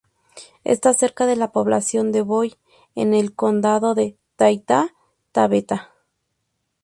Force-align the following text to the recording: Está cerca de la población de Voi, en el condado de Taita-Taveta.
Está 0.63 0.93
cerca 0.95 1.27
de 1.27 1.35
la 1.35 1.51
población 1.51 2.11
de 2.11 2.23
Voi, 2.23 2.55
en 2.95 3.13
el 3.13 3.35
condado 3.35 3.93
de 3.93 4.17
Taita-Taveta. 4.35 5.91